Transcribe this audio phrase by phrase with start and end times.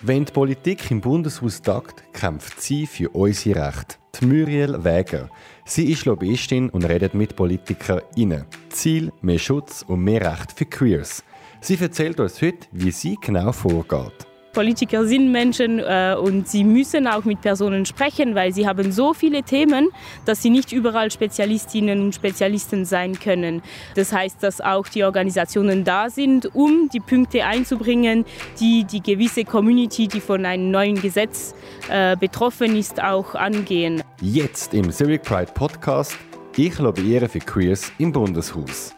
[0.00, 3.96] Wenn die Politik im Bundeshaus tagt, kämpft sie für unsere Rechte.
[4.20, 5.28] Die Muriel Wäger.
[5.64, 8.44] Sie ist Lobbyistin und redet mit PolitikerInnen.
[8.68, 11.24] Ziel: mehr Schutz und mehr Recht für Queers.
[11.60, 14.24] Sie erzählt uns heute, wie sie genau vorgeht.
[14.58, 19.14] Politiker sind Menschen äh, und sie müssen auch mit Personen sprechen, weil sie haben so
[19.14, 19.90] viele Themen,
[20.24, 23.62] dass sie nicht überall Spezialistinnen und Spezialisten sein können.
[23.94, 28.24] Das heißt, dass auch die Organisationen da sind, um die Punkte einzubringen,
[28.58, 31.54] die die gewisse Community, die von einem neuen Gesetz
[31.88, 34.02] äh, betroffen ist, auch angehen.
[34.20, 36.16] Jetzt im Zurich Pride Podcast
[36.56, 38.97] Ich lobbyiere für Queers im Bundeshaus.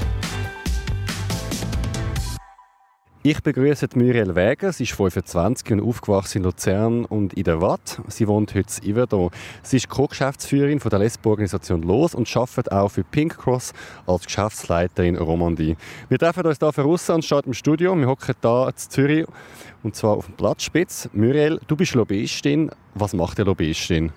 [3.23, 4.73] Ich begrüße Muriel Wäger.
[4.73, 8.01] Sie ist 25 und aufgewachsen in Luzern und in der Watt.
[8.07, 9.29] Sie wohnt heute in Iverdon.
[9.61, 13.73] Sie ist Co-Geschäftsführerin der Lesbo-Organisation LOS und arbeitet auch für Pink Cross
[14.07, 15.77] als Geschäftsleiterin Romandie.
[16.09, 17.95] Wir treffen uns hier voraus anstatt im Studio.
[17.95, 19.27] Wir hocken hier in Zürich
[19.83, 21.07] und zwar auf dem Platzspitz.
[21.13, 22.71] Muriel, du bist Lobbyistin.
[22.95, 24.11] Was macht eine Lobbyistin?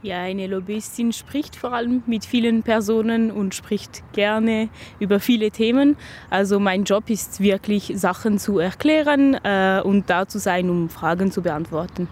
[0.00, 4.68] Ja, eine Lobbyistin spricht vor allem mit vielen Personen und spricht gerne
[5.00, 5.96] über viele Themen.
[6.30, 11.32] Also mein Job ist wirklich, Sachen zu erklären äh, und da zu sein, um Fragen
[11.32, 12.06] zu beantworten.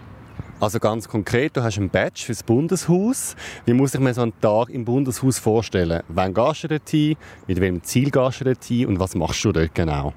[0.59, 3.37] Also ganz konkret, du hast ein Badge fürs Bundeshaus.
[3.65, 6.01] Wie muss ich mir so einen Tag im Bundeshaus vorstellen?
[6.09, 7.15] Wann gehst du dort hin?
[7.47, 8.87] Mit welchem Ziel gehst du dort hin?
[8.87, 10.13] Und was machst du dort genau?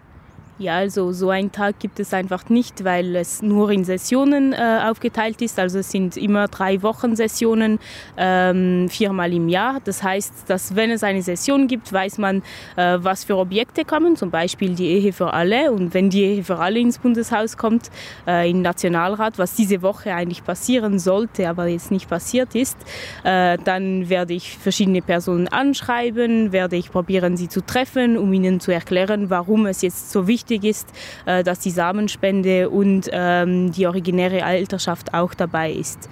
[0.60, 4.80] Ja, also so einen Tag gibt es einfach nicht, weil es nur in Sessionen äh,
[4.90, 5.58] aufgeteilt ist.
[5.58, 7.78] Also es sind immer drei Wochen Sessionen,
[8.18, 9.80] ähm, viermal im Jahr.
[9.82, 12.42] Das heißt, dass wenn es eine Session gibt, weiß man,
[12.76, 15.72] äh, was für Objekte kommen, zum Beispiel die Ehe für alle.
[15.72, 17.90] Und wenn die Ehe für alle ins Bundeshaus kommt,
[18.26, 22.76] äh, im Nationalrat, was diese Woche eigentlich passieren sollte, aber jetzt nicht passiert ist,
[23.24, 28.60] äh, dann werde ich verschiedene Personen anschreiben, werde ich probieren, sie zu treffen, um ihnen
[28.60, 30.88] zu erklären, warum es jetzt so wichtig wichtig ist,
[31.26, 36.08] äh, dass die Samenspende und ähm, die originäre Alterschaft auch dabei ist.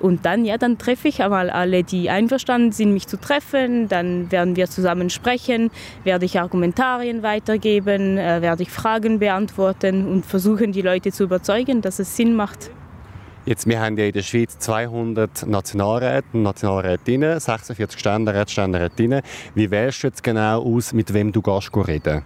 [0.00, 3.88] Und dann, ja, dann treffe ich einmal alle, die einverstanden sind, mich zu treffen.
[3.88, 5.72] Dann werden wir zusammen sprechen,
[6.04, 11.82] werde ich Argumentarien weitergeben, äh, werde ich Fragen beantworten und versuchen, die Leute zu überzeugen,
[11.82, 12.70] dass es Sinn macht.
[13.44, 19.22] Jetzt, wir haben ja in der Schweiz 200 Nationalräte und Nationalrätinnen, 46 Ständeräte, Ständerätinnen.
[19.54, 22.22] Wie wählst du jetzt genau aus, mit wem du gehst reden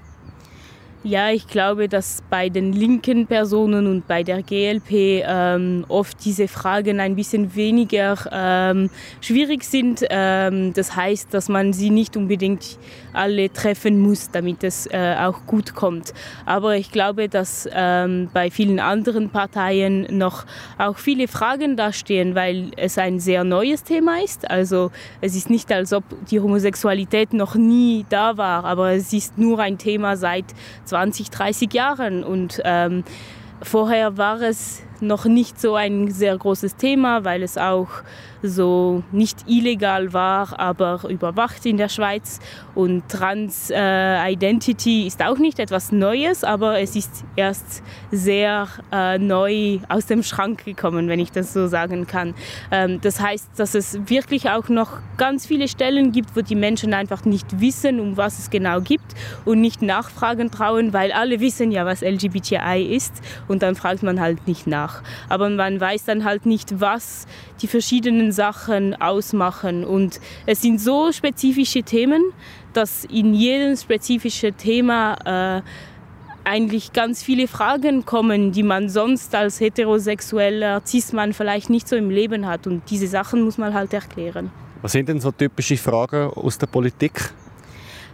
[1.04, 6.46] ja, ich glaube, dass bei den linken Personen und bei der GLP ähm, oft diese
[6.46, 8.88] Fragen ein bisschen weniger ähm,
[9.20, 10.04] schwierig sind.
[10.10, 12.78] Ähm, das heißt, dass man sie nicht unbedingt
[13.12, 16.14] alle treffen muss, damit es äh, auch gut kommt.
[16.46, 20.44] Aber ich glaube, dass ähm, bei vielen anderen Parteien noch
[20.78, 24.48] auch viele Fragen dastehen, weil es ein sehr neues Thema ist.
[24.48, 29.36] Also es ist nicht, als ob die Homosexualität noch nie da war, aber es ist
[29.36, 30.44] nur ein Thema seit
[30.92, 32.22] 20, 30 Jahren.
[32.22, 33.02] Und ähm,
[33.62, 37.88] vorher war es noch nicht so ein sehr großes Thema, weil es auch
[38.42, 42.40] so nicht illegal war, aber überwacht in der Schweiz.
[42.74, 49.78] Und Trans-Identity äh, ist auch nicht etwas Neues, aber es ist erst sehr äh, neu
[49.88, 52.34] aus dem Schrank gekommen, wenn ich das so sagen kann.
[52.70, 56.94] Ähm, das heißt, dass es wirklich auch noch ganz viele Stellen gibt, wo die Menschen
[56.94, 59.14] einfach nicht wissen, um was es genau gibt
[59.44, 63.12] und nicht nachfragen trauen, weil alle wissen ja, was LGBTI ist
[63.48, 65.02] und dann fragt man halt nicht nach.
[65.28, 67.26] Aber man weiß dann halt nicht, was
[67.60, 69.84] die verschiedenen Sachen ausmachen.
[69.84, 72.22] Und es sind so spezifische Themen,
[72.72, 75.62] dass in jedem spezifischen Thema äh,
[76.44, 82.10] eigentlich ganz viele Fragen kommen, die man sonst als heterosexueller Cis-Mann vielleicht nicht so im
[82.10, 82.66] Leben hat.
[82.66, 84.50] Und diese Sachen muss man halt erklären.
[84.80, 87.32] Was sind denn so typische Fragen aus der Politik?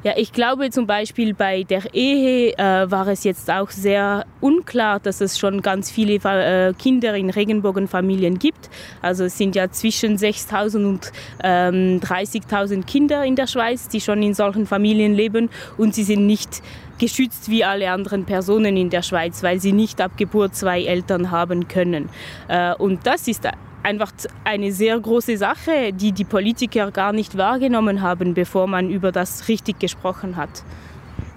[0.09, 5.01] Ja, ich glaube zum Beispiel bei der Ehe äh, war es jetzt auch sehr unklar,
[5.01, 8.71] dass es schon ganz viele äh, Kinder in Regenbogenfamilien gibt.
[9.03, 11.13] Also es sind ja zwischen 6.000 und
[11.45, 16.27] ähm, 30.000 Kinder in der Schweiz, die schon in solchen Familien leben und sie sind
[16.27, 16.63] nicht
[16.99, 21.31] geschützt wie alle anderen Personen in der Schweiz, weil sie nicht ab Geburt zwei Eltern
[21.31, 22.09] haben können.
[22.49, 23.47] Äh, und das ist
[23.89, 24.13] einfach
[24.45, 29.49] eine sehr große Sache, die die Politiker gar nicht wahrgenommen haben, bevor man über das
[29.49, 30.63] richtig gesprochen hat.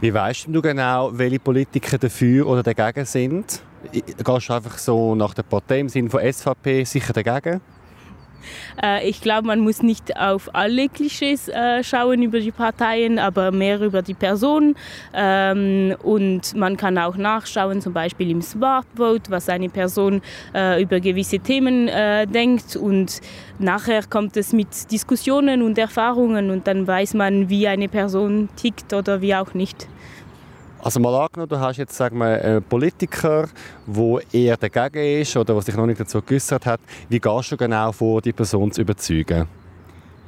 [0.02, 3.62] Wie weißt du genau, welche Politiker dafür oder dagegen sind?
[3.92, 7.62] Gehst du einfach so nach der Partei im Sinne von SVP sicher dagegen?
[8.82, 13.52] Äh, ich glaube, man muss nicht auf alle Klischees äh, schauen über die Parteien, aber
[13.52, 14.76] mehr über die Person.
[15.14, 20.22] Ähm, und man kann auch nachschauen, zum Beispiel im Smart Vote, was eine Person
[20.54, 21.90] äh, über gewisse Themen
[22.34, 22.76] denkt.
[22.76, 23.22] Und
[23.60, 28.94] nachher kommt es mit Diskussionen und Erfahrungen und dann weiß man, wie eine Person tickt
[28.94, 29.88] oder wie auch nicht.
[30.84, 33.48] Also mal angenommen, du hast jetzt sagen wir, einen Politiker,
[33.86, 36.80] der eher dagegen ist oder der sich noch nicht dazu geäußert hat.
[37.08, 39.48] Wie gehst du genau vor, die Person zu überzeugen?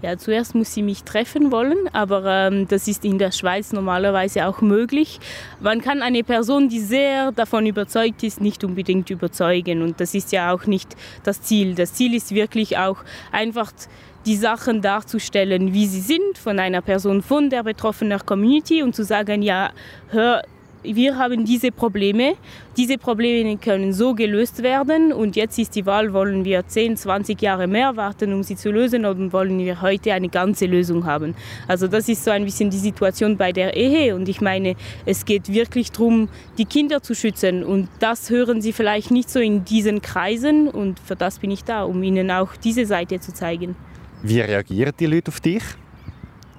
[0.04, 4.46] Ja, zuerst muss sie mich treffen wollen, aber ähm, das ist in der Schweiz normalerweise
[4.46, 5.20] auch möglich.
[5.60, 10.34] Man kann eine Person, die sehr davon überzeugt ist, nicht unbedingt überzeugen und das ist
[10.34, 11.74] ja auch nicht das Ziel.
[11.74, 12.98] Das Ziel ist wirklich auch
[13.32, 13.72] einfach
[14.26, 19.04] die Sachen darzustellen, wie sie sind, von einer Person von der betroffenen Community und zu
[19.04, 19.72] sagen, ja,
[20.10, 20.42] hör,
[20.84, 22.36] wir haben diese Probleme,
[22.76, 27.42] diese Probleme können so gelöst werden und jetzt ist die Wahl, wollen wir 10, 20
[27.42, 31.36] Jahre mehr warten, um sie zu lösen oder wollen wir heute eine ganze Lösung haben.
[31.68, 34.76] Also das ist so ein bisschen die Situation bei der Ehe und ich meine,
[35.06, 36.28] es geht wirklich darum,
[36.58, 41.00] die Kinder zu schützen und das hören sie vielleicht nicht so in diesen Kreisen und
[41.00, 43.76] für das bin ich da, um ihnen auch diese Seite zu zeigen.
[44.26, 45.64] Wie reagieren die Leute auf dich?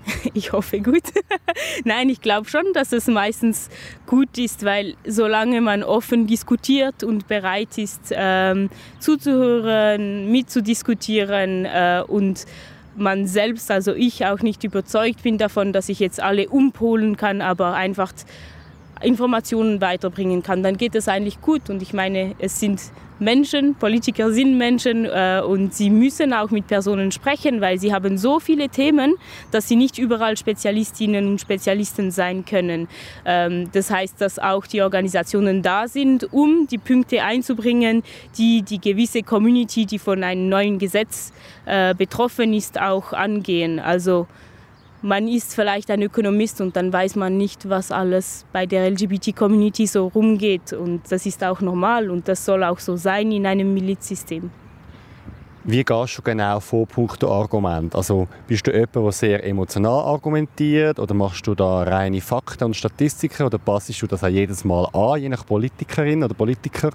[0.34, 1.02] Ich hoffe gut.
[1.84, 3.70] Nein, ich glaube schon, dass es meistens
[4.06, 8.68] gut ist, weil solange man offen diskutiert und bereit ist, ähm,
[9.00, 12.44] zuzuhören, mitzudiskutieren äh, und
[12.96, 17.40] man selbst, also ich auch nicht überzeugt bin davon, dass ich jetzt alle umpolen kann,
[17.40, 18.12] aber einfach
[19.04, 21.70] Informationen weiterbringen kann, dann geht es eigentlich gut.
[21.70, 22.80] Und ich meine, es sind
[23.20, 28.18] Menschen, Politiker sind Menschen äh, und sie müssen auch mit Personen sprechen, weil sie haben
[28.18, 29.14] so viele Themen,
[29.52, 32.88] dass sie nicht überall Spezialistinnen und Spezialisten sein können.
[33.24, 38.02] Ähm, das heißt, dass auch die Organisationen da sind, um die Punkte einzubringen,
[38.36, 41.32] die die gewisse Community, die von einem neuen Gesetz
[41.66, 43.78] äh, betroffen ist, auch angehen.
[43.78, 44.26] Also
[45.04, 49.86] man ist vielleicht ein Ökonomist und dann weiß man nicht, was alles bei der LGBT-Community
[49.86, 50.72] so rumgeht.
[50.72, 54.50] Und das ist auch normal und das soll auch so sein in einem Milizsystem.
[55.64, 57.94] Wie gehst du genau vor punkto Argument?
[57.94, 62.76] Also bist du jemand, der sehr emotional argumentiert oder machst du da reine Fakten und
[62.76, 66.90] Statistiken oder passest du das auch jedes Mal an, je nach Politikerin oder Politiker?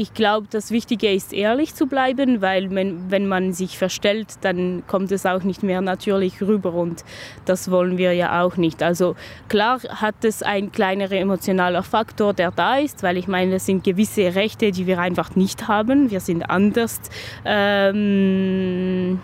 [0.00, 4.84] Ich glaube, das Wichtige ist, ehrlich zu bleiben, weil wenn, wenn man sich verstellt, dann
[4.86, 7.04] kommt es auch nicht mehr natürlich rüber und
[7.46, 8.80] das wollen wir ja auch nicht.
[8.80, 9.16] Also
[9.48, 13.82] klar hat es ein kleinerer emotionaler Faktor, der da ist, weil ich meine, es sind
[13.82, 16.12] gewisse Rechte, die wir einfach nicht haben.
[16.12, 17.00] Wir sind anders
[17.44, 19.18] ähm,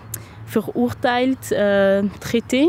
[0.45, 2.67] verurteilt, äh, traité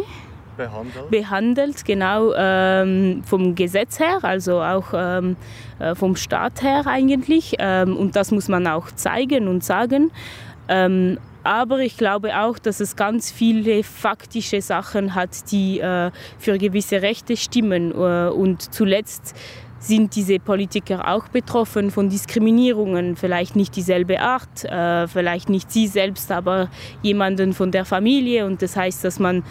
[0.57, 5.37] behandelt, behandelt genau ähm, vom Gesetz her, also auch ähm,
[5.79, 7.55] äh, vom Staat her eigentlich.
[7.59, 10.11] Ähm, und das muss man auch zeigen und sagen.
[10.69, 16.59] Ähm, aber ich glaube auch, dass es ganz viele faktische Sachen hat, die äh, für
[16.59, 17.93] gewisse Rechte stimmen.
[17.93, 19.37] Äh, und zuletzt
[19.79, 25.87] sind diese Politiker auch betroffen von Diskriminierungen, vielleicht nicht dieselbe Art, äh, vielleicht nicht sie
[25.87, 26.69] selbst, aber
[27.03, 28.47] jemanden von der Familie.
[28.47, 29.45] Und das heißt, dass man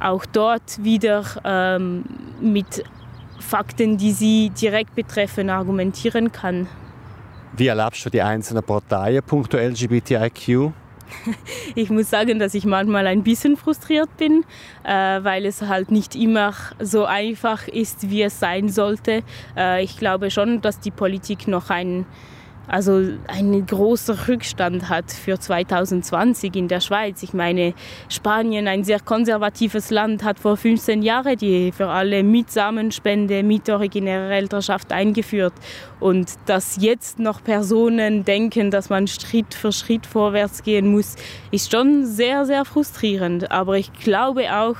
[0.00, 2.04] auch dort wieder ähm,
[2.40, 2.84] mit
[3.40, 6.66] Fakten, die sie direkt betreffen, argumentieren kann.
[7.56, 10.72] Wie erlebst du die einzelnen Parteien punkto LGBTIQ?
[11.74, 14.44] Ich muss sagen, dass ich manchmal ein bisschen frustriert bin,
[14.84, 14.92] äh,
[15.22, 19.22] weil es halt nicht immer so einfach ist, wie es sein sollte.
[19.56, 22.06] Äh, ich glaube schon, dass die Politik noch ein
[22.66, 27.22] also einen großen Rückstand hat für 2020 in der Schweiz.
[27.22, 27.74] Ich meine,
[28.08, 33.68] Spanien, ein sehr konservatives Land, hat vor 15 Jahren die für alle mit Samenspende, mit
[33.68, 35.54] originärer Elternschaft eingeführt.
[36.00, 41.16] Und dass jetzt noch Personen denken, dass man Schritt für Schritt vorwärts gehen muss,
[41.50, 43.50] ist schon sehr, sehr frustrierend.
[43.50, 44.76] Aber ich glaube auch,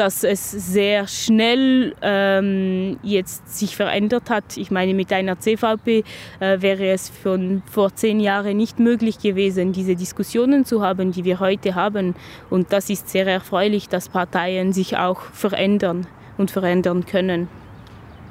[0.00, 4.56] dass es sehr schnell ähm, jetzt sich verändert hat.
[4.56, 6.04] Ich meine, mit einer CVP
[6.40, 11.24] äh, wäre es von vor zehn Jahren nicht möglich gewesen, diese Diskussionen zu haben, die
[11.24, 12.14] wir heute haben.
[12.48, 16.06] Und das ist sehr erfreulich, dass Parteien sich auch verändern
[16.38, 17.48] und verändern können.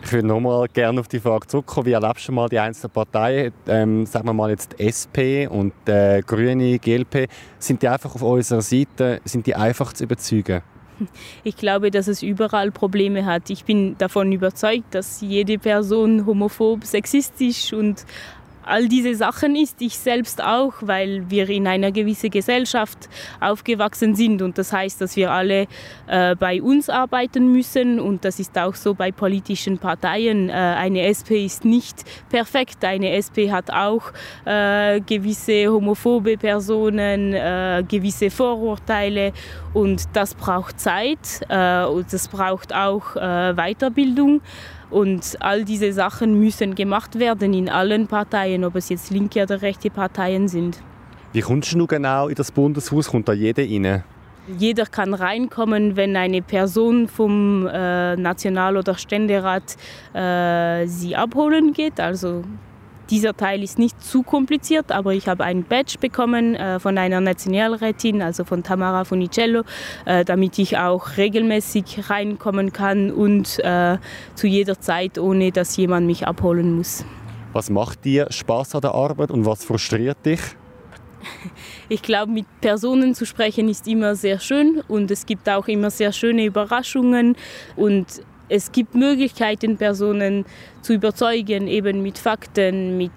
[0.03, 1.85] Ich würde nochmal gerne auf die Frage zurückkommen.
[1.85, 3.53] Wie erlebst du mal die einzelnen Parteien?
[3.67, 7.29] Ähm, sagen wir mal jetzt SP und äh, Grüne, GLP.
[7.59, 10.63] Sind die einfach auf unserer Seite, sind die einfach zu überzeugen?
[11.43, 13.49] Ich glaube, dass es überall Probleme hat.
[13.49, 18.05] Ich bin davon überzeugt, dass jede Person homophob, sexistisch und
[18.69, 19.81] all diese Sachen ist.
[19.81, 23.09] Ich selbst auch, weil wir in einer gewissen Gesellschaft
[23.39, 25.67] aufgewachsen sind und das heißt, dass wir alle
[26.07, 30.49] äh, bei uns arbeiten müssen und das ist auch so bei politischen Parteien.
[30.49, 32.83] Äh, eine SP ist nicht perfekt.
[32.85, 34.11] Eine SP hat auch
[34.45, 39.33] äh, gewisse homophobe Personen, äh, gewisse Vorurteile
[39.73, 44.41] und das braucht Zeit äh, und das braucht auch äh, Weiterbildung.
[44.89, 49.61] Und all diese Sachen müssen gemacht werden in allen Parteien, ob es jetzt linke oder
[49.61, 50.81] rechte Parteien sind.
[51.31, 53.07] Wie kommst du genau in das Bundeshaus?
[53.09, 54.03] Kommt da jeder rein?
[54.57, 59.77] Jeder kann reinkommen, wenn eine Person vom äh, National- oder Ständerat
[60.13, 61.99] äh, sie abholen geht.
[61.99, 62.43] Also
[63.09, 67.21] dieser Teil ist nicht zu kompliziert, aber ich habe ein Badge bekommen äh, von einer
[67.21, 69.63] Nationalrätin, also von Tamara Funicello,
[70.05, 73.97] äh, damit ich auch regelmäßig reinkommen kann und äh,
[74.35, 77.05] zu jeder Zeit, ohne dass jemand mich abholen muss.
[77.53, 80.39] Was macht dir Spaß an der Arbeit und was frustriert dich?
[81.89, 85.89] Ich glaube, mit Personen zu sprechen ist immer sehr schön und es gibt auch immer
[85.89, 87.35] sehr schöne Überraschungen
[87.75, 88.05] und
[88.49, 90.45] es gibt Möglichkeiten, Personen
[90.81, 93.11] zu überzeugen, eben mit Fakten, mit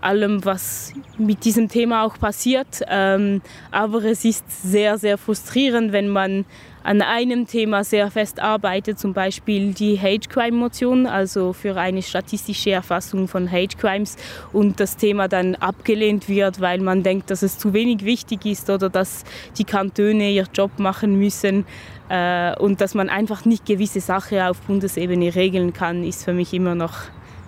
[0.00, 2.82] allem, was mit diesem Thema auch passiert.
[2.88, 6.44] Ähm, aber es ist sehr, sehr frustrierend, wenn man
[6.88, 12.00] an einem Thema sehr fest arbeitet, zum Beispiel die Hate Crime Motion, also für eine
[12.00, 14.16] statistische Erfassung von Hate Crimes
[14.54, 18.70] und das Thema dann abgelehnt wird, weil man denkt, dass es zu wenig wichtig ist
[18.70, 19.24] oder dass
[19.58, 21.66] die Kantone ihren Job machen müssen
[22.08, 26.54] äh, und dass man einfach nicht gewisse Sachen auf Bundesebene regeln kann, ist für mich
[26.54, 26.94] immer noch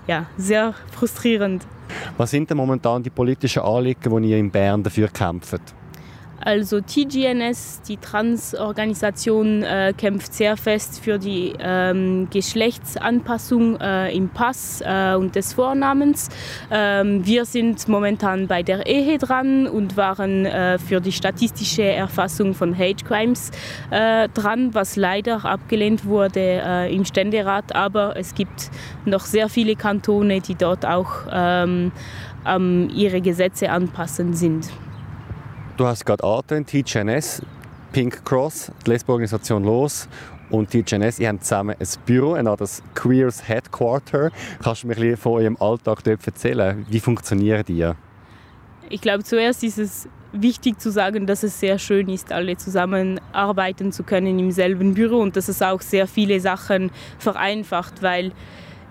[0.07, 1.67] ja, sehr frustrierend.
[2.19, 5.80] Was sind denn momentan die politischen Anliegen, die ihr in Bern dafür kämpft?
[6.43, 14.83] Also TGNS, die Transorganisation, äh, kämpft sehr fest für die ähm, Geschlechtsanpassung äh, im Pass
[14.85, 16.31] äh, und des Vornamens.
[16.71, 22.55] Ähm, wir sind momentan bei der Ehe dran und waren äh, für die statistische Erfassung
[22.55, 23.51] von Hate Crimes
[23.91, 27.75] äh, dran, was leider abgelehnt wurde äh, im Ständerat.
[27.77, 28.71] Aber es gibt
[29.05, 31.93] noch sehr viele Kantone, die dort auch ähm,
[32.95, 34.71] ihre Gesetze anpassen sind.
[35.81, 37.41] Du hast gerade angetönt, TGNS,
[37.91, 40.11] Pink Cross, die Lesbo-Organisation Los
[40.51, 44.31] und TGNS, ihr habt zusammen ein Büro, ein das Queers Headquarter.
[44.63, 46.85] Kannst du mir ein von eurem Alltag dort erzählen?
[46.87, 47.91] Wie funktionieren die?
[48.91, 53.91] Ich glaube, zuerst ist es wichtig zu sagen, dass es sehr schön ist, alle zusammenarbeiten
[53.91, 58.33] zu können im selben Büro und dass es auch sehr viele Sachen vereinfacht, weil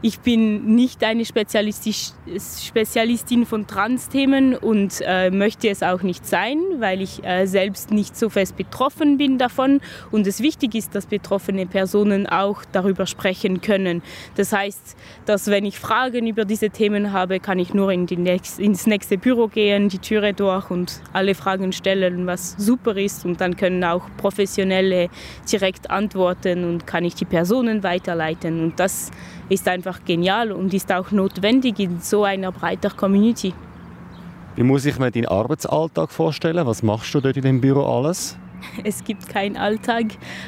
[0.01, 7.01] ich bin nicht eine Spezialistin von Trans-Themen und äh, möchte es auch nicht sein, weil
[7.01, 9.81] ich äh, selbst nicht so fest betroffen bin davon.
[10.09, 14.01] Und es wichtig ist, dass betroffene Personen auch darüber sprechen können.
[14.35, 18.57] Das heißt, dass wenn ich Fragen über diese Themen habe, kann ich nur in nächst,
[18.57, 23.25] ins nächste Büro gehen, die Türe durch und alle Fragen stellen, was super ist.
[23.25, 25.09] Und dann können auch Professionelle
[25.51, 28.63] direkt antworten und kann ich die Personen weiterleiten.
[28.63, 29.11] Und das
[29.49, 33.53] ist einfach genial und ist auch notwendig in so einer breiten Community.
[34.55, 36.65] Wie muss ich mir deinen Arbeitsalltag vorstellen?
[36.65, 38.37] Was machst du dort in dem Büro alles?
[38.83, 40.05] Es gibt keinen Alltag.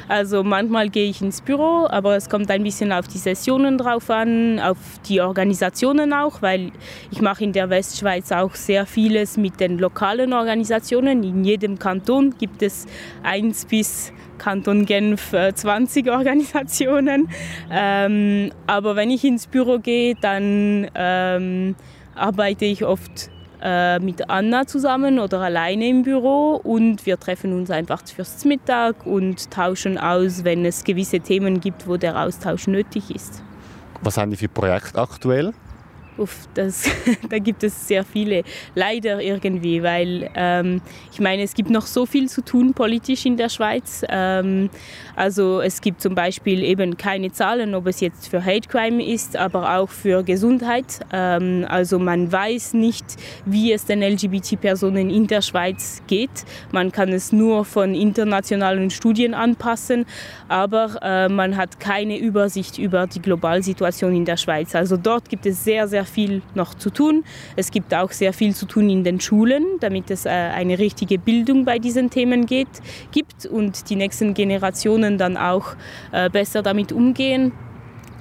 [0.07, 4.09] Also manchmal gehe ich ins Büro, aber es kommt ein bisschen auf die Sessionen drauf
[4.09, 4.77] an, auf
[5.07, 6.71] die Organisationen auch, weil
[7.11, 11.23] ich mache in der Westschweiz auch sehr vieles mit den lokalen Organisationen.
[11.23, 12.85] In jedem Kanton gibt es
[13.23, 14.11] eins bis
[14.41, 17.29] Kanton Genf 20 äh, Organisationen.
[17.69, 21.75] Ähm, aber wenn ich ins Büro gehe, dann ähm,
[22.15, 23.29] arbeite ich oft
[23.61, 29.05] äh, mit Anna zusammen oder alleine im Büro und wir treffen uns einfach fürs Mittag
[29.05, 33.43] und tauschen aus, wenn es gewisse Themen gibt, wo der Austausch nötig ist.
[34.01, 35.53] Was haben die für Projekte aktuell?
[36.21, 36.87] Uff, das,
[37.29, 38.43] da gibt es sehr viele,
[38.75, 43.37] leider irgendwie, weil ähm, ich meine, es gibt noch so viel zu tun politisch in
[43.37, 44.03] der Schweiz.
[44.07, 44.69] Ähm,
[45.15, 49.35] also es gibt zum Beispiel eben keine Zahlen, ob es jetzt für Hate Crime ist,
[49.35, 50.99] aber auch für Gesundheit.
[51.11, 53.05] Ähm, also man weiß nicht,
[53.45, 56.45] wie es den LGBT-Personen in der Schweiz geht.
[56.71, 60.05] Man kann es nur von internationalen Studien anpassen,
[60.47, 64.75] aber äh, man hat keine Übersicht über die Globalsituation in der Schweiz.
[64.75, 67.23] Also dort gibt es sehr, sehr viel noch zu tun.
[67.55, 71.17] Es gibt auch sehr viel zu tun in den Schulen, damit es äh, eine richtige
[71.17, 72.67] Bildung bei diesen Themen geht,
[73.11, 75.75] gibt und die nächsten Generationen dann auch
[76.11, 77.51] äh, besser damit umgehen.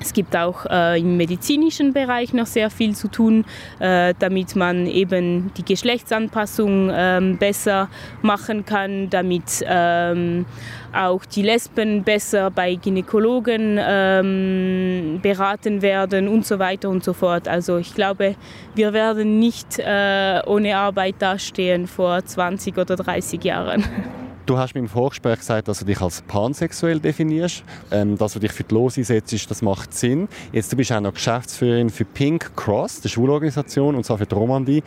[0.00, 3.44] Es gibt auch äh, im medizinischen Bereich noch sehr viel zu tun,
[3.80, 7.90] äh, damit man eben die Geschlechtsanpassung ähm, besser
[8.22, 10.46] machen kann, damit ähm,
[10.94, 17.46] auch die Lesben besser bei Gynäkologen ähm, beraten werden und so weiter und so fort.
[17.46, 18.36] Also ich glaube,
[18.74, 23.84] wir werden nicht äh, ohne Arbeit dastehen vor 20 oder 30 Jahren.
[24.50, 28.40] Du hast mir im Vorgespräch gesagt, dass du dich als pansexuell definierst, ähm, dass du
[28.40, 30.26] dich für die Los einsetzt, das macht Sinn.
[30.50, 34.34] Jetzt du bist auch noch Geschäftsführerin für Pink Cross, der Schulorganisation, und zwar für die
[34.34, 34.82] Romandie.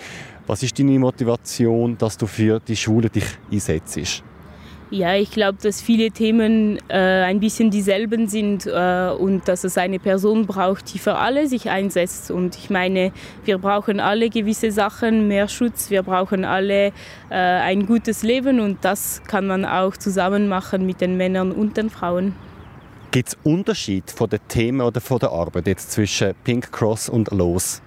[0.48, 4.22] Was ist deine Motivation, dass du für die Schule dich einsetzt?
[4.94, 9.76] Ja, ich glaube, dass viele Themen äh, ein bisschen dieselben sind äh, und dass es
[9.80, 12.30] eine Person braucht, die für alle sich einsetzt.
[12.30, 13.12] Und ich meine,
[13.44, 16.92] wir brauchen alle gewisse Sachen, mehr Schutz, wir brauchen alle äh,
[17.32, 21.90] ein gutes Leben und das kann man auch zusammen machen mit den Männern und den
[21.90, 22.36] Frauen.
[23.10, 27.32] Gibt es Unterschied von den Themen oder von der Arbeit jetzt zwischen Pink Cross und
[27.32, 27.82] Los?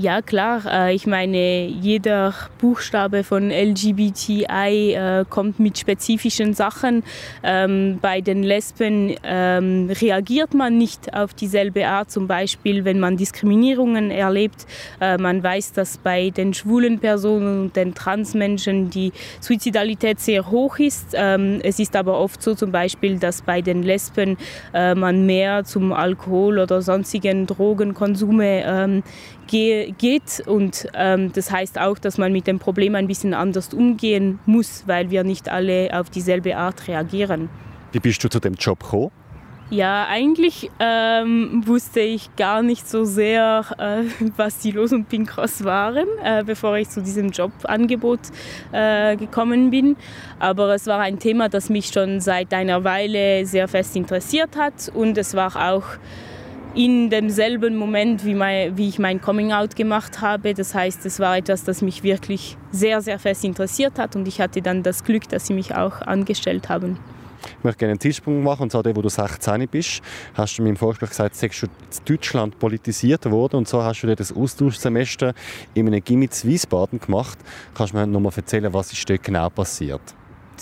[0.00, 0.62] Ja, klar.
[0.64, 7.02] Äh, ich meine, jeder Buchstabe von LGBTI äh, kommt mit spezifischen Sachen.
[7.42, 12.10] Ähm, bei den Lesben ähm, reagiert man nicht auf dieselbe Art.
[12.10, 14.66] Zum Beispiel, wenn man Diskriminierungen erlebt.
[15.02, 20.78] Äh, man weiß, dass bei den schwulen Personen und den Transmenschen die Suizidalität sehr hoch
[20.78, 21.08] ist.
[21.12, 24.38] Ähm, es ist aber oft so zum Beispiel, dass bei den Lesben
[24.72, 29.02] man mehr zum Alkohol oder sonstigen Drogenkonsume
[29.50, 30.42] geht.
[30.46, 34.84] Und ähm, das heißt auch, dass man mit dem Problem ein bisschen anders umgehen muss,
[34.86, 37.48] weil wir nicht alle auf dieselbe Art reagieren.
[37.92, 39.10] Wie bist du zu dem Job gekommen?
[39.72, 44.02] Ja, eigentlich ähm, wusste ich gar nicht so sehr, äh,
[44.36, 48.18] was die Los und Pink Cross waren, äh, bevor ich zu diesem Jobangebot
[48.72, 49.96] äh, gekommen bin.
[50.40, 54.90] Aber es war ein Thema, das mich schon seit einer Weile sehr fest interessiert hat
[54.92, 55.84] und es war auch
[56.74, 60.54] in demselben Moment, wie, mein, wie ich mein Coming-out gemacht habe.
[60.54, 64.40] Das heißt, es war etwas, das mich wirklich sehr, sehr fest interessiert hat und ich
[64.40, 66.98] hatte dann das Glück, dass sie mich auch angestellt haben.
[67.58, 70.02] Ich möchte gerne einen Zeitsprung machen, und zwar der, wo du 16 bist.
[70.34, 74.02] Hast du mir im Vorgespräch gesagt, dass du in Deutschland politisiert worden und so hast
[74.02, 75.34] du das Austauschsemester
[75.74, 77.38] in einem Gimmitz Wiesbaden gemacht.
[77.74, 80.02] Kannst du mir noch mal erzählen, was ist dort genau passiert?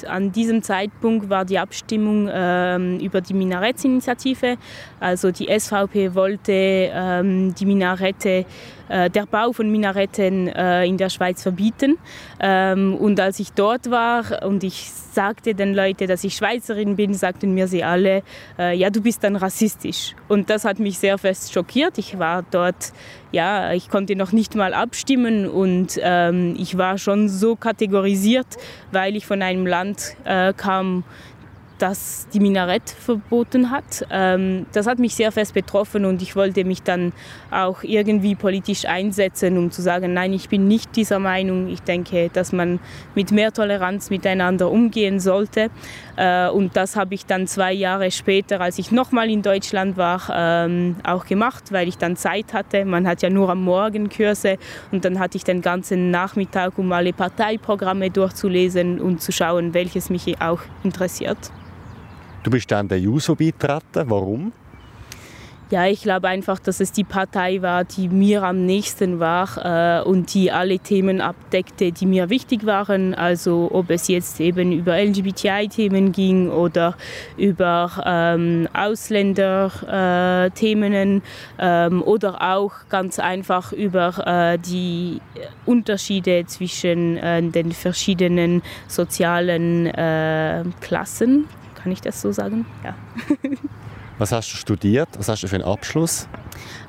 [0.04, 4.56] An diesem Zeitpunkt war die Abstimmung ähm, über die Minarettsinitiative.
[5.00, 8.44] Also die SVP wollte ähm, die Minarette
[8.88, 11.98] der Bau von Minaretten äh, in der Schweiz verbieten.
[12.40, 17.12] Ähm, und als ich dort war und ich sagte den Leuten, dass ich Schweizerin bin,
[17.14, 18.22] sagten mir sie alle,
[18.58, 20.14] äh, ja, du bist dann rassistisch.
[20.28, 21.98] Und das hat mich sehr fest schockiert.
[21.98, 22.92] Ich war dort,
[23.32, 28.46] ja, ich konnte noch nicht mal abstimmen und ähm, ich war schon so kategorisiert,
[28.92, 31.04] weil ich von einem Land äh, kam,
[31.78, 34.06] das die Minarett verboten hat.
[34.10, 37.12] Ähm, das hat mich sehr fest betroffen und ich wollte mich dann
[37.50, 41.68] auch irgendwie politisch einsetzen, um zu sagen, nein, ich bin nicht dieser Meinung.
[41.68, 42.80] Ich denke, dass man
[43.14, 45.70] mit mehr Toleranz miteinander umgehen sollte.
[46.16, 50.22] Äh, und das habe ich dann zwei Jahre später, als ich nochmal in Deutschland war,
[50.32, 52.84] ähm, auch gemacht, weil ich dann Zeit hatte.
[52.84, 54.58] Man hat ja nur am Morgen Kurse
[54.90, 60.10] und dann hatte ich den ganzen Nachmittag, um alle Parteiprogramme durchzulesen und zu schauen, welches
[60.10, 61.38] mich auch interessiert.
[62.42, 64.08] Du bist dann der JUSO beitreten.
[64.08, 64.52] Warum?
[65.70, 70.02] Ja, ich glaube einfach, dass es die Partei war, die mir am nächsten war äh,
[70.02, 73.14] und die alle Themen abdeckte, die mir wichtig waren.
[73.14, 76.96] Also ob es jetzt eben über LGBTI-Themen ging oder
[77.36, 81.20] über ähm, Ausländer-Themen
[81.58, 85.20] äh, ähm, oder auch ganz einfach über äh, die
[85.66, 91.44] Unterschiede zwischen äh, den verschiedenen sozialen äh, Klassen
[91.82, 92.66] kann ich das so sagen?
[92.84, 92.94] Ja.
[94.18, 95.08] Was hast du studiert?
[95.16, 96.28] Was hast du für einen Abschluss?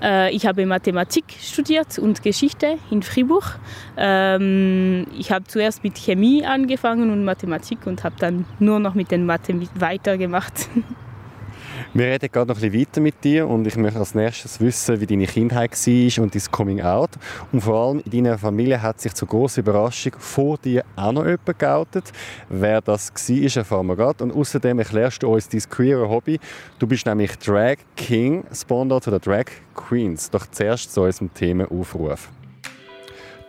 [0.02, 3.60] Äh, ich habe Mathematik studiert und Geschichte in Fribourg.
[3.98, 9.12] Ähm, ich habe zuerst mit Chemie angefangen und Mathematik und habe dann nur noch mit
[9.12, 10.54] den Mathe weitergemacht.
[11.92, 15.02] Wir reden gerade noch ein bisschen weiter mit dir und ich möchte als nächstes wissen,
[15.02, 17.10] wie deine Kindheit war und dein Coming Out.
[17.52, 21.26] Und vor allem in deiner Familie hat sich zur großen Überraschung vor dir auch noch
[21.26, 22.12] jemand geoutet.
[22.48, 24.24] Wer das war, erfahren wir gerade.
[24.24, 26.40] Und außerdem erklärst du uns dein queere Hobby.
[26.78, 30.30] Du bist nämlich Drag King, Sponsor zu den Drag Queens.
[30.30, 32.30] Doch zuerst zu unserem Themenaufruf.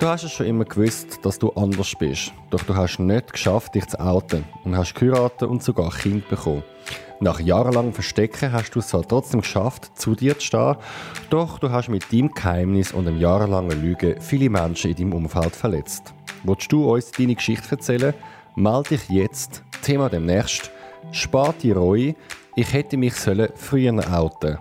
[0.00, 2.32] Du hast es schon immer gewusst, dass du anders bist.
[2.48, 6.62] Doch du hast nicht geschafft, dich zu outen und hast geheiratet und sogar Kind bekommen.
[7.20, 10.76] Nach jahrelangem Verstecken hast du es zwar trotzdem geschafft, zu dir zu stehen,
[11.28, 15.54] doch du hast mit deinem Geheimnis und einem jahrelangen Lügen viele Menschen in deinem Umfeld
[15.54, 16.14] verletzt.
[16.44, 18.14] Wolltest du uns deine Geschichte erzählen?
[18.56, 19.62] Melde dich jetzt.
[19.82, 20.70] Thema demnächst.
[21.12, 22.14] Spart die Reue.
[22.56, 24.56] Ich hätte mich früher outen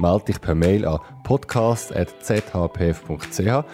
[0.00, 0.98] melde dich per Mail an
[1.30, 3.64] podcast.zhpf.ch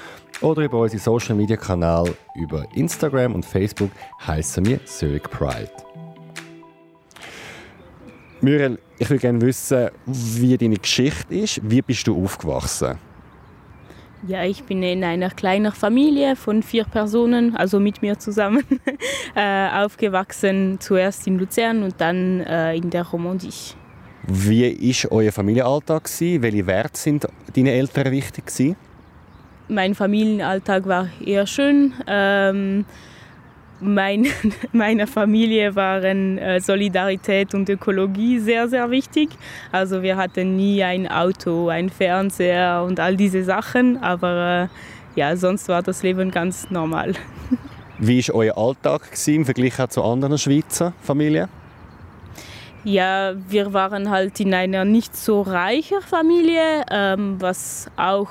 [0.42, 3.90] oder über unsere Social Media Kanäle über Instagram und Facebook
[4.26, 5.70] heißen wir Zurich Pride.
[8.42, 11.62] Muriel, ich würde gerne wissen, wie deine Geschichte ist.
[11.62, 12.98] Wie bist du aufgewachsen?
[14.26, 18.66] Ja, ich bin in einer kleinen Familie von vier Personen, also mit mir zusammen,
[19.34, 20.76] äh, aufgewachsen.
[20.78, 23.74] Zuerst in Luzern und dann äh, in der Romandie.
[24.28, 26.08] Wie war euer Familienalltag?
[26.18, 28.76] Welche Werte sind deinen Eltern wichtig?
[29.68, 31.92] Mein Familienalltag war eher schön.
[32.08, 32.84] Ähm,
[33.78, 34.26] mein,
[34.72, 39.28] meiner Familie waren äh, Solidarität und Ökologie sehr, sehr wichtig.
[39.70, 44.68] Also wir hatten nie ein Auto, ein Fernseher und all diese Sachen, aber
[45.14, 47.12] äh, ja, sonst war das Leben ganz normal.
[47.98, 51.48] Wie war euer Alltag im Vergleich zu anderen Schweizer Familien?
[52.86, 58.30] Ja, wir waren halt in einer nicht so reichen Familie, ähm, was auch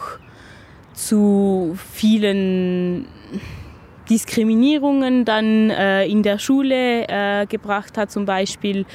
[0.94, 3.06] zu vielen
[4.10, 8.86] Diskriminierungen dann äh, in der Schule äh, gebracht hat zum Beispiel.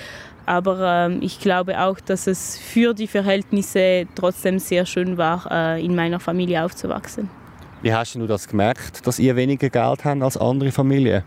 [0.46, 5.84] Aber äh, ich glaube auch, dass es für die Verhältnisse trotzdem sehr schön war, äh,
[5.84, 7.28] in meiner Familie aufzuwachsen.
[7.82, 11.22] Wie hast du das gemerkt, dass ihr weniger Geld habt als andere Familien?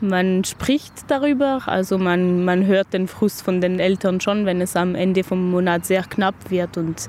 [0.00, 4.76] Man spricht darüber, also man, man hört den Frust von den Eltern schon, wenn es
[4.76, 7.08] am Ende vom Monat sehr knapp wird und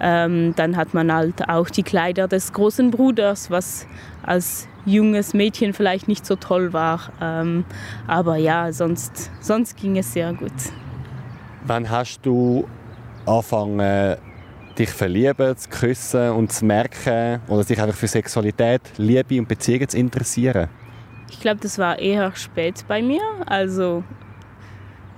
[0.00, 3.86] ähm, dann hat man halt auch die Kleider des großen Bruders, was
[4.22, 7.12] als junges Mädchen vielleicht nicht so toll war.
[7.20, 7.64] Ähm,
[8.06, 10.52] aber ja, sonst, sonst ging es sehr gut.
[11.64, 12.66] Wann hast du
[13.26, 14.16] angefangen,
[14.78, 19.88] dich verlieben, zu küssen und zu merken oder sich einfach für Sexualität, Liebe und Beziehungen
[19.88, 20.68] zu interessieren?
[21.30, 23.22] Ich glaube, das war eher spät bei mir.
[23.46, 24.02] Also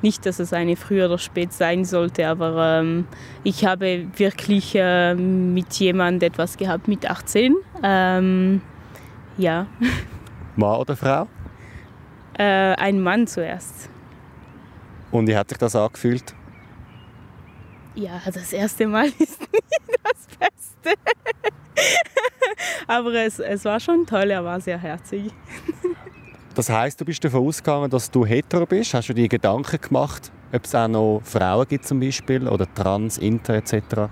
[0.03, 3.07] nicht, dass es eine früh oder spät sein sollte, aber ähm,
[3.45, 7.57] ich habe wirklich äh, mit jemandem etwas gehabt mit 18.
[7.83, 8.61] Ähm,
[9.39, 9.67] ja.
[10.57, 11.29] Mann oder Frau?
[12.37, 13.89] Äh, ein Mann zuerst.
[15.11, 16.35] Und wie hat sich das angefühlt?
[17.95, 20.99] Ja, das erste Mal ist nicht das Beste.
[22.87, 25.33] Aber es, es war schon toll, er war sehr herzig.
[26.55, 28.93] Das heißt, du bist davon ausgegangen, dass du hetero bist?
[28.93, 33.17] Hast du dir Gedanken gemacht, ob es auch noch Frauen gibt zum Beispiel oder trans,
[33.17, 34.11] inter etc.?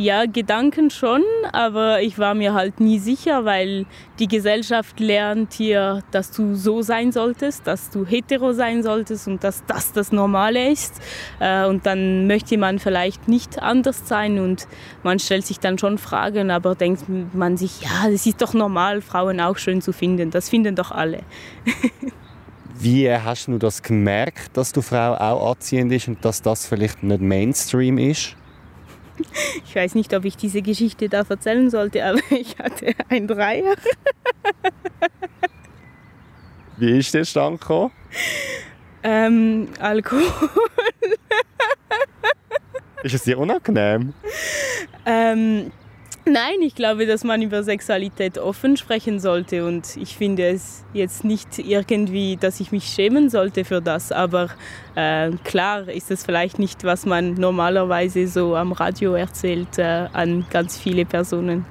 [0.00, 3.84] Ja, Gedanken schon, aber ich war mir halt nie sicher, weil
[4.18, 9.44] die Gesellschaft lernt hier, dass du so sein solltest, dass du hetero sein solltest und
[9.44, 10.94] dass das das Normale ist.
[11.38, 14.66] Äh, und dann möchte man vielleicht nicht anders sein und
[15.02, 19.02] man stellt sich dann schon Fragen, aber denkt man sich, ja, es ist doch normal,
[19.02, 20.30] Frauen auch schön zu finden.
[20.30, 21.20] Das finden doch alle.
[22.80, 27.02] Wie hast du das gemerkt, dass du Frau auch anziehend ist und dass das vielleicht
[27.02, 28.36] nicht Mainstream ist?
[29.66, 33.74] Ich weiß nicht, ob ich diese Geschichte da erzählen sollte, aber ich hatte ein Dreier.
[36.76, 37.92] Wie ist der Stand gekommen?
[39.02, 40.22] Ähm, Alkohol.
[43.02, 44.14] ist es dir unangenehm?
[45.06, 45.72] Ähm,
[46.32, 51.24] Nein, ich glaube, dass man über Sexualität offen sprechen sollte und ich finde es jetzt
[51.24, 54.48] nicht irgendwie, dass ich mich schämen sollte für das, aber
[54.94, 60.46] äh, klar ist es vielleicht nicht, was man normalerweise so am Radio erzählt äh, an
[60.50, 61.66] ganz viele Personen.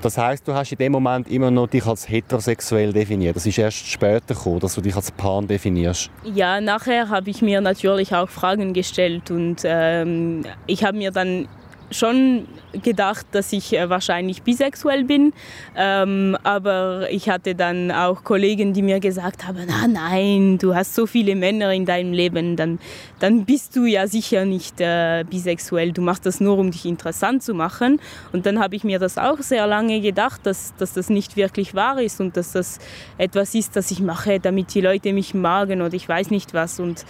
[0.00, 3.36] Das heißt, du hast in dem Moment immer noch dich als heterosexuell definiert.
[3.36, 6.10] Das ist erst später gekommen, dass du dich als Pan definierst.
[6.24, 11.46] Ja, nachher habe ich mir natürlich auch Fragen gestellt und ähm, ich habe mir dann
[11.92, 12.46] schon
[12.82, 15.32] gedacht, dass ich äh, wahrscheinlich bisexuell bin,
[15.76, 20.94] ähm, aber ich hatte dann auch Kollegen, die mir gesagt haben, ah, nein, du hast
[20.94, 22.78] so viele Männer in deinem Leben, dann,
[23.18, 27.42] dann bist du ja sicher nicht äh, bisexuell, du machst das nur, um dich interessant
[27.42, 28.00] zu machen.
[28.32, 31.74] Und dann habe ich mir das auch sehr lange gedacht, dass, dass das nicht wirklich
[31.74, 32.78] wahr ist und dass das
[33.18, 36.80] etwas ist, das ich mache, damit die Leute mich magen oder ich weiß nicht was.
[36.80, 37.04] Und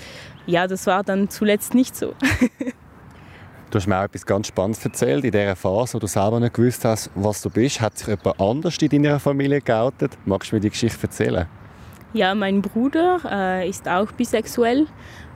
[0.46, 2.14] ja, das war dann zuletzt nicht so.
[3.72, 5.24] Du hast mir auch etwas ganz Spannendes erzählt.
[5.24, 8.38] In dieser Phase, wo du selber nicht gewusst hast, was du bist, hat sich jemand
[8.38, 10.18] anders in deiner Familie geoutet.
[10.26, 11.46] Magst du mir die Geschichte erzählen?
[12.12, 14.88] Ja, mein Bruder äh, ist auch bisexuell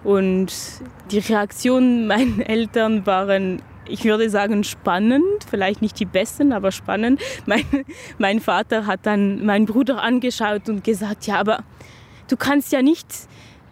[0.04, 0.52] und
[1.10, 7.20] die Reaktionen meiner Eltern waren ich würde sagen spannend, vielleicht nicht die besten, aber spannend.
[7.46, 7.64] Mein,
[8.18, 11.60] mein Vater hat dann meinen Bruder angeschaut und gesagt, ja, aber
[12.28, 13.06] du kannst ja nicht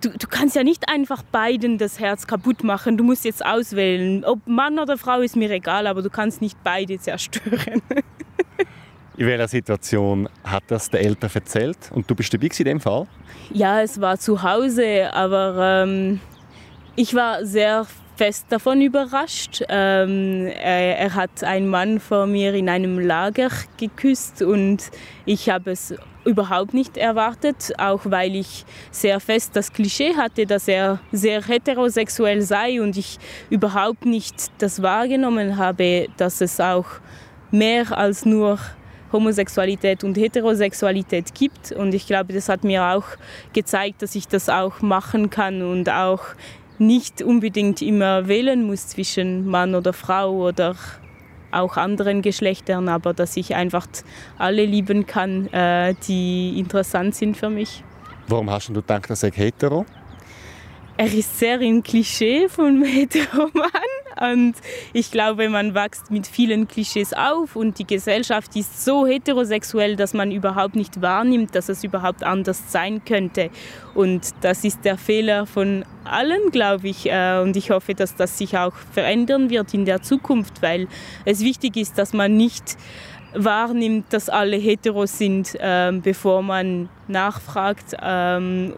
[0.04, 2.96] du, du kannst ja nicht einfach beiden das Herz kaputt machen.
[2.96, 4.24] Du musst jetzt auswählen.
[4.24, 7.82] Ob Mann oder Frau ist mir egal, aber du kannst nicht beide zerstören.
[9.16, 11.78] In welcher Situation hat das der Eltern erzählt?
[11.92, 13.06] Und du bist dabei in dem Fall?
[13.52, 16.20] Ja, es war zu Hause, aber ähm,
[16.96, 17.86] ich war sehr
[18.16, 19.62] fest davon überrascht.
[19.68, 24.90] Ähm, er, er, hat einen Mann vor mir in einem Lager geküsst und
[25.24, 30.68] ich habe es überhaupt nicht erwartet, auch weil ich sehr fest das Klischee hatte, dass
[30.68, 33.18] er sehr heterosexuell sei und ich
[33.50, 36.86] überhaupt nicht das wahrgenommen habe, dass es auch
[37.50, 38.58] mehr als nur
[39.12, 41.72] Homosexualität und Heterosexualität gibt.
[41.72, 43.04] Und ich glaube, das hat mir auch
[43.52, 46.20] gezeigt, dass ich das auch machen kann und auch
[46.78, 50.76] nicht unbedingt immer wählen muss zwischen Mann oder Frau oder
[51.50, 53.86] auch anderen Geschlechtern, aber dass ich einfach
[54.38, 57.84] alle lieben kann, äh, die interessant sind für mich.
[58.26, 59.86] Warum hast du gedacht, dass er hetero?
[60.96, 63.70] Er ist sehr im Klischee von Heteroman
[64.20, 64.54] und
[64.92, 70.14] ich glaube, man wächst mit vielen Klischees auf und die Gesellschaft ist so heterosexuell, dass
[70.14, 73.50] man überhaupt nicht wahrnimmt, dass es überhaupt anders sein könnte.
[73.94, 77.10] Und das ist der Fehler von allen, glaube ich.
[77.10, 80.88] Äh, und ich hoffe, dass das sich auch verändern wird in der Zukunft, weil
[81.24, 82.76] es wichtig ist, dass man nicht
[83.34, 88.74] wahrnimmt, dass alle heteros sind, ähm, bevor man nachfragt ähm,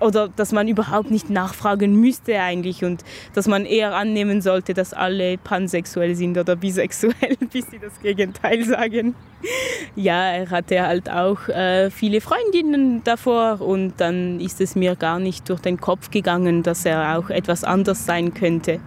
[0.00, 4.92] oder dass man überhaupt nicht nachfragen müsste eigentlich und dass man eher annehmen sollte, dass
[4.92, 9.14] alle pansexuell sind oder bisexuell, bis sie das Gegenteil sagen.
[9.96, 15.18] Ja, er hatte halt auch äh, viele Freundinnen davor und dann ist es mir gar
[15.18, 18.80] nicht durch den Kopf gegangen, dass er auch etwas anders sein könnte.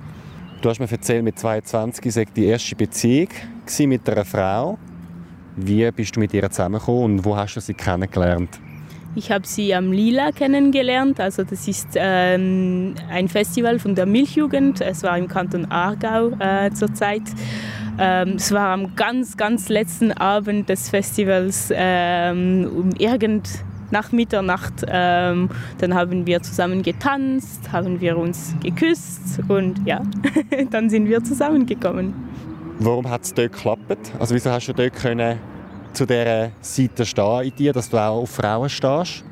[0.62, 3.28] Du hast mir erzählt, mit 22 war die erste Beziehung
[3.80, 4.78] mit einer Frau.
[5.56, 8.60] Wie bist du mit ihr zusammengekommen und wo hast du sie kennengelernt?
[9.15, 11.19] Ich habe sie am Lila kennengelernt.
[11.19, 14.82] Also das ist ähm, ein Festival von der Milchjugend.
[14.82, 17.21] Es war im Kanton Aargau äh, zurzeit.
[17.99, 23.47] Ähm, es war am ganz, ganz letzten Abend des Festivals ähm, um irgend
[23.91, 24.84] nach Mitternacht.
[24.88, 30.02] Ähm, dann haben wir zusammen getanzt, haben wir uns geküsst und ja,
[30.71, 32.15] dann sind wir zusammengekommen.
[32.80, 34.12] Warum hat es dort geklappt?
[34.17, 35.38] Also wieso hast du dort können
[35.93, 39.23] zu dieser Seite stehen in dir, dass du auch auf Frauen stehst?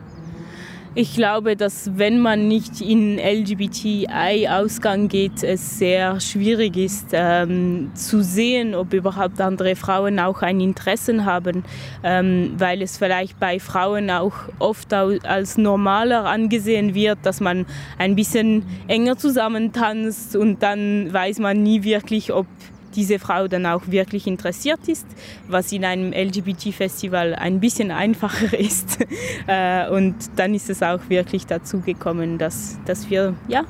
[0.94, 8.22] Ich glaube, dass wenn man nicht in LGBTI-Ausgang geht, es sehr schwierig ist ähm, zu
[8.22, 11.64] sehen, ob überhaupt andere Frauen auch ein Interesse haben,
[12.04, 17.66] ähm, weil es vielleicht bei Frauen auch oft als normaler angesehen wird, dass man
[17.98, 22.48] ein bisschen enger zusammentanzt und dann weiß man nie wirklich, ob
[22.96, 25.06] diese Frau dann auch wirklich interessiert ist,
[25.48, 29.00] was in einem LGBT-Festival ein bisschen einfacher ist.
[29.48, 33.64] Äh, und dann ist es auch wirklich dazu gekommen, dass, dass wir ja,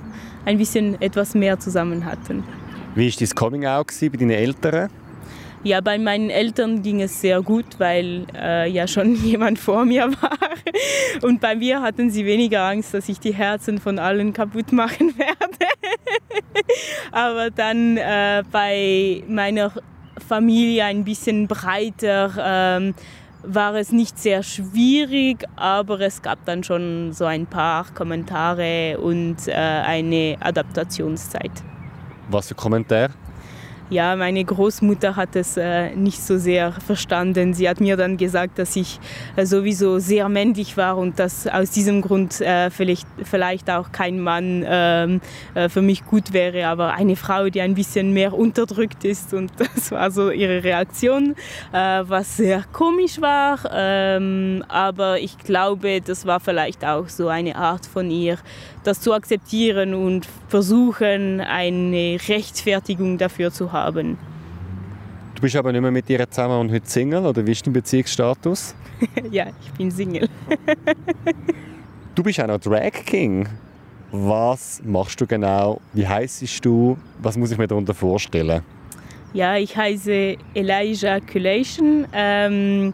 [0.46, 2.44] ein bisschen etwas mehr zusammen hatten.
[2.96, 4.90] Wie war dein Coming-out bei deinen Eltern?
[5.64, 10.12] Ja, bei meinen Eltern ging es sehr gut, weil äh, ja schon jemand vor mir
[10.22, 10.38] war.
[11.22, 15.16] Und bei mir hatten sie weniger Angst, dass ich die Herzen von allen kaputt machen
[15.18, 15.41] werde.
[17.12, 19.72] Aber dann äh, bei meiner
[20.28, 22.94] Familie ein bisschen breiter ähm,
[23.44, 29.48] war es nicht sehr schwierig, aber es gab dann schon so ein paar Kommentare und
[29.48, 31.52] äh, eine Adaptationszeit.
[32.30, 33.10] Was für Kommentare?
[33.92, 37.54] Ja, meine Großmutter hat es äh, nicht so sehr verstanden.
[37.54, 39.02] Sie hat mir dann gesagt, dass ich
[39.36, 44.22] äh, sowieso sehr männlich war und dass aus diesem Grund äh, vielleicht, vielleicht auch kein
[44.22, 45.20] Mann ähm,
[45.56, 49.34] äh, für mich gut wäre, aber eine Frau, die ein bisschen mehr unterdrückt ist.
[49.34, 51.36] Und das war so ihre Reaktion,
[51.74, 53.60] äh, was sehr komisch war.
[53.74, 58.38] Ähm, aber ich glaube, das war vielleicht auch so eine Art von ihr,
[58.84, 64.18] das zu akzeptieren und versuchen, eine Rechtfertigung dafür zu haben.
[65.36, 67.74] Du bist aber nicht mehr mit ihr zusammen und heute Single, oder wie ist dein
[67.74, 68.76] Beziehungsstatus?
[69.32, 70.30] ja, ich bin Single.
[72.16, 73.48] du bist auch noch Drag King.
[74.12, 75.80] Was machst du genau?
[75.94, 76.98] Wie heißt du?
[77.20, 78.62] Was muss ich mir darunter vorstellen?
[79.34, 82.06] Ja, ich heiße Elijah Culation.
[82.12, 82.94] Ähm,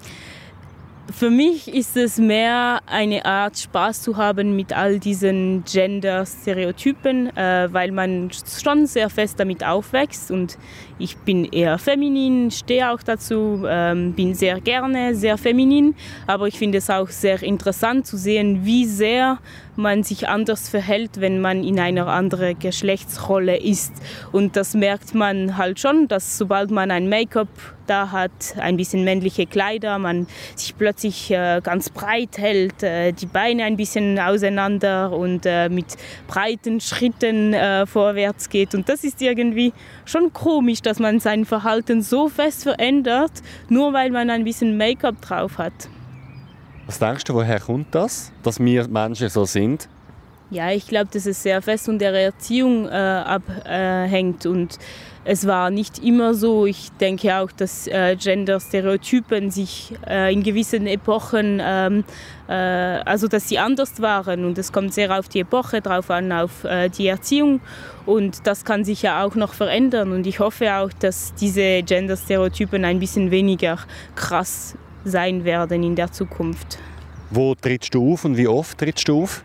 [1.12, 7.70] für mich ist es mehr eine Art Spaß zu haben mit all diesen Gender-Stereotypen, äh,
[7.72, 10.58] weil man schon sehr fest damit aufwächst und
[11.00, 16.58] ich bin eher feminin, stehe auch dazu, ähm, bin sehr gerne sehr feminin, aber ich
[16.58, 19.40] finde es auch sehr interessant zu sehen, wie sehr
[19.78, 23.94] man sich anders verhält, wenn man in einer anderen Geschlechtsrolle ist.
[24.32, 27.48] Und das merkt man halt schon, dass sobald man ein Make-up
[27.86, 33.26] da hat, ein bisschen männliche Kleider, man sich plötzlich äh, ganz breit hält, äh, die
[33.26, 35.96] Beine ein bisschen auseinander und äh, mit
[36.28, 38.76] breiten Schritten äh, vorwärts geht.
[38.76, 39.74] Und das ist irgendwie
[40.06, 43.32] schon komisch, dass man sein Verhalten so fest verändert,
[43.70, 45.90] nur weil man ein bisschen Make-up drauf hat.
[46.88, 49.90] Was denkst du, woher kommt das, dass wir Menschen so sind?
[50.50, 54.80] Ja, ich glaube, dass es sehr fest von der Erziehung äh, abhängt und
[55.26, 56.66] es war nicht immer so.
[56.66, 62.06] Ich denke auch, dass äh, Gender-Stereotypen sich äh, in gewissen Epochen, ähm,
[62.48, 66.32] äh, also dass sie anders waren und es kommt sehr auf die Epoche drauf an,
[66.32, 67.60] auf äh, die Erziehung
[68.06, 72.86] und das kann sich ja auch noch verändern und ich hoffe auch, dass diese Gender-Stereotypen
[72.86, 73.80] ein bisschen weniger
[74.16, 76.80] krass sein werden in der Zukunft.
[77.30, 79.44] Wo trittst du auf und wie oft trittst du auf?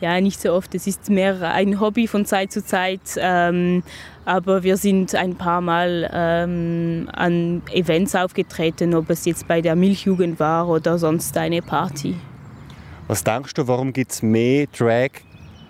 [0.00, 0.74] Ja, nicht so oft.
[0.74, 3.00] Es ist mehr ein Hobby von Zeit zu Zeit.
[3.18, 3.82] Ähm,
[4.24, 9.76] aber wir sind ein paar Mal ähm, an Events aufgetreten, ob es jetzt bei der
[9.76, 12.14] Milchjugend war oder sonst eine Party.
[13.08, 15.10] Was denkst du, warum gibt es mehr Drag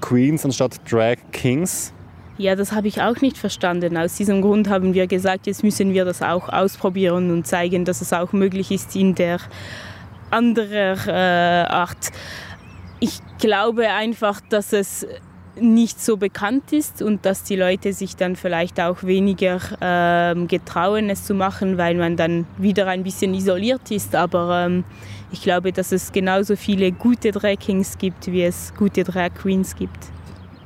[0.01, 1.93] Queens anstatt Drag Kings?
[2.41, 3.99] Ja, das habe ich auch nicht verstanden.
[3.99, 8.01] Aus diesem Grund haben wir gesagt, jetzt müssen wir das auch ausprobieren und zeigen, dass
[8.01, 9.41] es auch möglich ist in der
[10.31, 12.11] anderen äh, Art
[13.01, 15.07] ich glaube einfach, dass es
[15.59, 21.11] nicht so bekannt ist und dass die Leute sich dann vielleicht auch weniger ähm, getrauen,
[21.11, 24.15] es zu machen, weil man dann wieder ein bisschen isoliert ist.
[24.15, 24.85] Aber ähm,
[25.33, 29.75] ich glaube, dass es genauso viele gute Drag Kings gibt, wie es gute Drag Queens
[29.75, 29.99] gibt.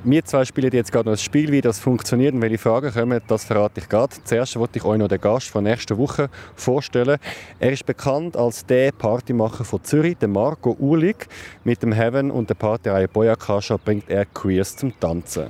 [0.07, 3.23] Wir zwei spielen jetzt gerade noch ein Spiel, wie das funktioniert und welche Fragen kommen,
[3.27, 4.15] das verrate ich gerade.
[4.23, 7.17] Zuerst wollte ich euch noch den Gast von nächster Woche vorstellen.
[7.59, 11.27] Er ist bekannt als der Partymacher von Zürich, der Marco Uhlig.
[11.65, 15.47] Mit dem Heaven und der Partyreihe Boyakasha bringt er Queers zum Tanzen.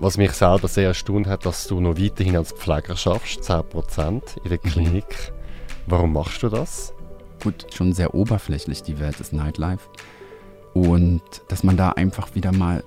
[0.00, 4.50] Was mich selber sehr erstaunt hat, dass du noch weiterhin als Pfleger schaffst, 10% in
[4.50, 5.32] der Klinik.
[5.86, 6.92] Warum machst du das?
[7.42, 9.88] Gut, schon sehr oberflächlich die Welt des Nightlife.
[10.74, 12.84] Und dass man da einfach wieder mal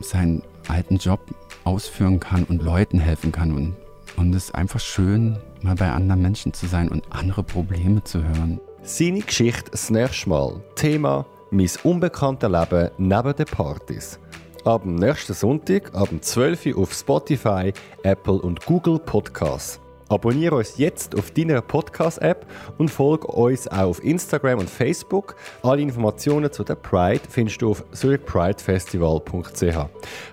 [0.00, 1.20] seinen alten Job
[1.64, 3.52] ausführen kann und Leuten helfen kann.
[3.52, 3.76] Und,
[4.16, 8.22] und es ist einfach schön, mal bei anderen Menschen zu sein und andere Probleme zu
[8.22, 8.60] hören.
[8.82, 10.62] Seine Geschichte das nächste Mal.
[10.76, 14.18] Thema «Mein unbekanntes Leben neben den Partys».
[14.64, 19.80] Ab dem nächsten Sonntag, ab 12 Uhr auf Spotify, Apple und Google Podcasts.
[20.08, 22.46] Abonniere uns jetzt auf deiner Podcast-App
[22.78, 25.34] und folge uns auch auf Instagram und Facebook.
[25.62, 29.76] Alle Informationen zu der Pride findest du auf zurichpridefestival.ch.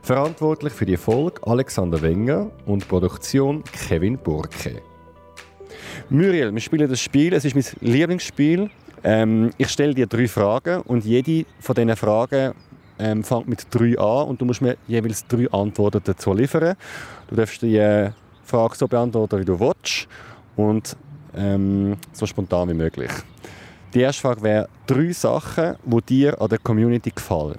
[0.04, 4.82] Verantwortlich für die Folge Alexander Wenger und Produktion Kevin Burke.
[6.10, 7.34] Muriel, wir spielen das Spiel.
[7.34, 8.70] Es ist mein Lieblingsspiel.
[9.04, 12.54] Ähm, ich stelle dir drei Fragen und jede von diesen Fragen
[13.00, 16.76] ähm, fängt mit drei an und du musst mir jeweils drei Antworten dazu liefern.
[17.28, 18.12] Du darfst die äh,
[18.54, 20.08] Frage so beantworten, wie du willst
[20.56, 20.96] und
[21.36, 23.10] ähm, so spontan wie möglich.
[23.96, 27.58] Die erste Frage wäre drei Sachen, die dir an der Community gefallen.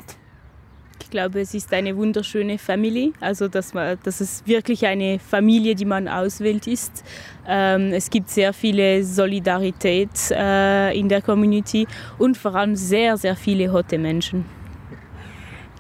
[1.02, 5.74] Ich glaube, es ist eine wunderschöne Family, also dass, man, dass es wirklich eine Familie,
[5.74, 7.02] die man auswählt ist.
[7.46, 13.35] Ähm, es gibt sehr viele Solidarität äh, in der Community und vor allem sehr, sehr
[13.35, 14.44] viele hotte Menschen.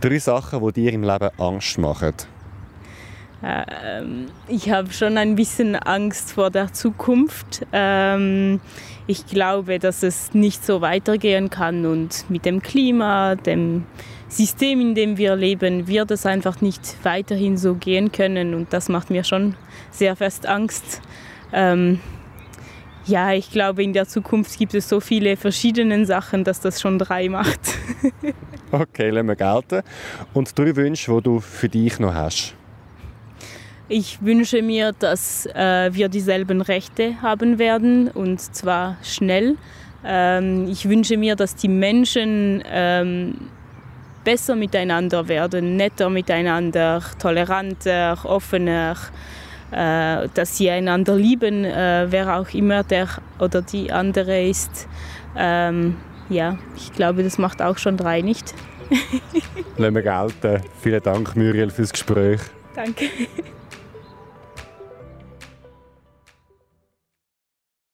[0.00, 2.14] Drei Sachen, die dir im Leben Angst machen.
[3.44, 7.66] Ähm, ich habe schon ein bisschen Angst vor der Zukunft.
[7.72, 8.60] Ähm,
[9.06, 13.84] ich glaube, dass es nicht so weitergehen kann und mit dem Klima, dem
[14.28, 18.88] System, in dem wir leben, wird es einfach nicht weiterhin so gehen können und das
[18.88, 19.56] macht mir schon
[19.90, 21.02] sehr fest Angst.
[21.52, 22.00] Ähm,
[23.04, 26.98] ja, ich glaube, in der Zukunft gibt es so viele verschiedene Sachen, dass das schon
[26.98, 27.60] drei macht.
[28.72, 29.82] okay, lassen wir gelten.
[30.32, 32.54] Und drei Wünsche, die du für dich noch hast?
[33.88, 39.56] Ich wünsche mir, dass äh, wir dieselben Rechte haben werden und zwar schnell.
[40.04, 43.34] Ähm, ich wünsche mir, dass die Menschen ähm,
[44.24, 48.96] besser miteinander werden, netter miteinander, toleranter, offener,
[49.70, 54.88] äh, dass sie einander lieben, äh, wer auch immer der oder die andere ist.
[55.36, 55.96] Ähm,
[56.30, 58.54] ja, ich glaube, das macht auch schon drei, nicht?
[59.76, 60.62] Lassen wir gelten.
[60.80, 62.40] Vielen Dank, Muriel, fürs Gespräch.
[62.74, 63.10] Danke.